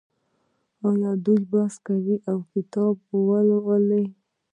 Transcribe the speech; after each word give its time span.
دوی 1.23 1.39
بحثونه 1.51 1.81
کوي 1.85 2.17
او 2.31 2.37
کتاب 2.53 2.95
لوالي. 3.47 4.03